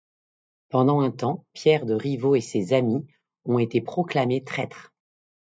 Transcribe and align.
Pendant 0.69 1.01
un 1.01 1.11
temps, 1.11 1.45
Pierre 1.53 1.85
de 1.85 1.93
Rivaux 1.93 2.33
et 2.33 2.41
ses 2.41 2.73
amis 2.73 3.05
ont 3.45 3.59
été 3.59 3.81
proclamés 3.81 4.43
traîtres. 4.43 4.95